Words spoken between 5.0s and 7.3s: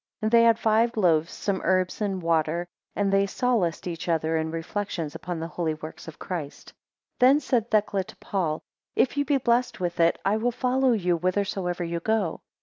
upon the holy works of Christ. 12